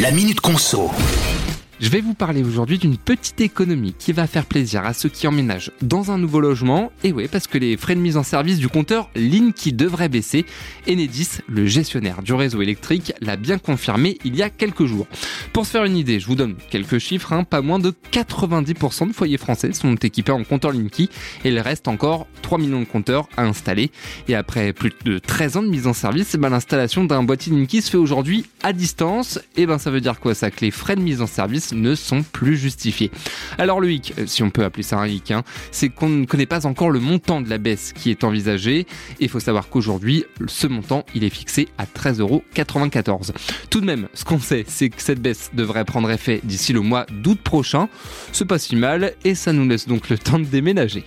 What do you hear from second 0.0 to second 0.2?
La